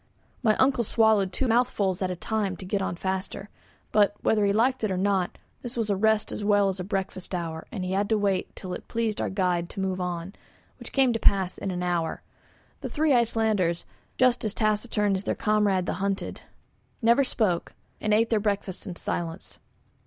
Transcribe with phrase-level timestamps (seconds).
[0.41, 3.49] My uncle swallowed two mouthfuls at a time to get on faster.
[3.91, 6.83] But, whether he liked it or not, this was a rest as well as a
[6.83, 10.33] breakfast hour and he had to wait till it pleased our guide to move on,
[10.79, 12.23] which came to pass in an hour.
[12.79, 13.85] The three Icelanders,
[14.17, 16.33] just as taciturn as their comrade the hunter,
[17.03, 19.59] never spoke, and ate their breakfasts in silence.